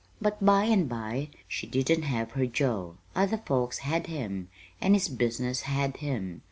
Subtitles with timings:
[0.19, 2.95] "But by and by she didn't have her Joe.
[3.15, 4.49] Other folks had him
[4.81, 6.39] and his business had him.